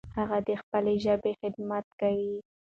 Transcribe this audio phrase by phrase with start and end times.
[0.17, 2.35] هغه د خپلې ژبې خدمت کوي.